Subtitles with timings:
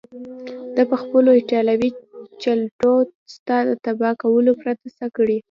[0.75, 1.89] ده پخپلو ایټالوي
[2.43, 2.93] چلوټو
[3.35, 5.37] ستا د تباه کولو پرته څه کړي.